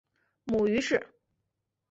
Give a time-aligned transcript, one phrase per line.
[0.45, 1.05] 母于氏。